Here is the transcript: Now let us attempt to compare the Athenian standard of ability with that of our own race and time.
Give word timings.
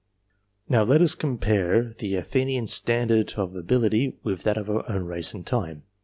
Now 0.67 0.81
let 0.81 0.99
us 1.03 1.13
attempt 1.13 1.21
to 1.21 1.27
compare 1.45 1.93
the 1.93 2.15
Athenian 2.15 2.65
standard 2.65 3.33
of 3.37 3.55
ability 3.55 4.17
with 4.23 4.41
that 4.45 4.57
of 4.57 4.67
our 4.67 4.83
own 4.89 5.03
race 5.05 5.31
and 5.35 5.45
time. 5.45 5.83